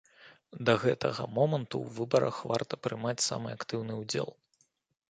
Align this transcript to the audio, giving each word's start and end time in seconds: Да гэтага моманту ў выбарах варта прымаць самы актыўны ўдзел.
Да 0.69 0.73
гэтага 0.83 1.27
моманту 1.35 1.75
ў 1.83 1.87
выбарах 1.99 2.41
варта 2.53 2.73
прымаць 2.87 3.21
самы 3.29 3.57
актыўны 3.59 3.93
ўдзел. 4.01 4.35